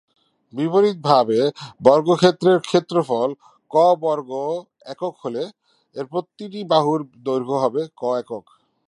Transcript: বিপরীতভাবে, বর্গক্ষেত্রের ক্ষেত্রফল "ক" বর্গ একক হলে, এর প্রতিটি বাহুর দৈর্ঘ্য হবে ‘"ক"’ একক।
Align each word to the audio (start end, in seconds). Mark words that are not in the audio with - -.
বিপরীতভাবে, 0.53 1.39
বর্গক্ষেত্রের 1.81 2.57
ক্ষেত্রফল 2.61 3.29
"ক" 3.71 3.75
বর্গ 4.01 4.31
একক 4.85 5.13
হলে, 5.23 5.43
এর 5.95 6.05
প্রতিটি 6.11 6.61
বাহুর 6.71 6.99
দৈর্ঘ্য 7.25 7.55
হবে 7.63 7.81
‘"ক"’ 7.91 8.03
একক। 8.21 8.45